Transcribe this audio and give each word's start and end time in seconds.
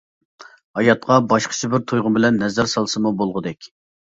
ھاياتقا 0.79 1.17
باشقىچە 1.35 1.69
بىر 1.75 1.85
تۇيغۇ 1.93 2.13
بىلەن 2.17 2.43
نەزەر 2.45 2.73
سالسىمۇ 2.75 3.13
بولغۇدەك. 3.21 3.71